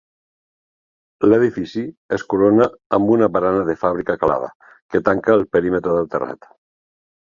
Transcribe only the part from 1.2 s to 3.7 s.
L'edifici es corona amb una barana